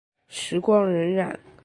[0.29, 1.37] 时光荏苒。